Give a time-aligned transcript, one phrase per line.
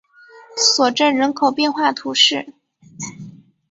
[0.57, 2.55] 索镇人口变化图示